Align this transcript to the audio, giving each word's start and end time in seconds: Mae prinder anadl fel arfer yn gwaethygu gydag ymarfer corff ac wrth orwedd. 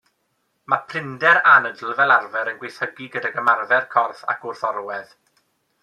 Mae 0.73 0.79
prinder 0.93 1.39
anadl 1.51 1.93
fel 1.99 2.15
arfer 2.15 2.51
yn 2.53 2.57
gwaethygu 2.63 3.11
gydag 3.17 3.39
ymarfer 3.43 3.87
corff 3.95 4.25
ac 4.35 4.49
wrth 4.51 4.69
orwedd. 4.73 5.15